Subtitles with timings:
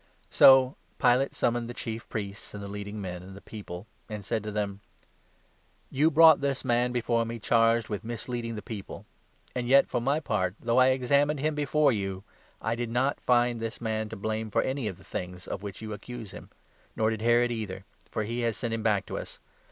[0.31, 4.25] So Pilate summoned the Chief Priests, and the aeajn8beVore leading men, and the people, and
[4.25, 4.81] said to them: the Roman
[5.91, 9.05] ''You brought this man before me charged with Governor, misleading the people;
[9.53, 12.23] and yet, for my part, though I examined him before you,
[12.59, 15.83] I did not find this man to blame for any of the things of which
[15.83, 16.49] you accuse him;
[16.95, 19.37] nor did Herod either; for he has sent him back to us.